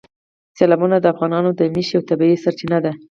[0.57, 2.91] سیلابونه د افغانانو د معیشت یوه طبیعي سرچینه ده.